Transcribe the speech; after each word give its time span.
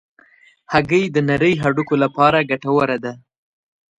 هګۍ 0.71 1.03
د 1.11 1.17
نرۍ 1.29 1.53
هډوکو 1.63 1.95
لپاره 2.03 2.47
ګټوره 2.49 2.97
ده. 3.03 3.13